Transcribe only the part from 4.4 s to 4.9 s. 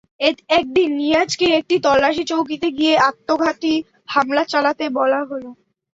চালাতে